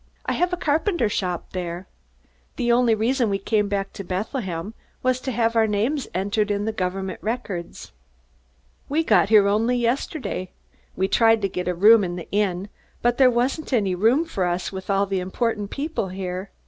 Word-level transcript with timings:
I 0.25 0.33
have 0.33 0.51
a 0.51 0.57
carpenter 0.57 1.09
shop 1.09 1.51
there. 1.51 1.87
The 2.55 2.71
only 2.71 2.95
reason 2.95 3.29
we 3.29 3.37
came 3.37 3.67
back 3.69 3.93
to 3.93 4.03
Bethlehem 4.03 4.73
was 5.03 5.19
to 5.21 5.31
have 5.31 5.55
our 5.55 5.67
names 5.67 6.07
entered 6.15 6.49
in 6.49 6.65
the 6.65 6.71
government 6.71 7.19
records. 7.21 7.91
"We 8.89 9.03
got 9.03 9.29
here 9.29 9.47
only 9.47 9.77
yesterday. 9.77 10.49
We 10.95 11.07
tried 11.07 11.39
to 11.43 11.49
get 11.49 11.67
a 11.67 11.75
room 11.75 12.03
in 12.03 12.15
the 12.15 12.27
inn, 12.31 12.69
but 13.03 13.19
there 13.19 13.29
wasn't 13.29 13.73
any 13.73 13.93
room 13.93 14.25
for 14.25 14.45
us 14.45 14.71
with 14.71 14.89
all 14.89 15.05
the 15.05 15.19
important 15.19 15.69
people 15.69 16.07
here. 16.07 16.49